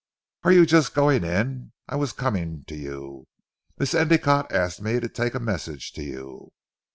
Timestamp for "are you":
0.41-0.65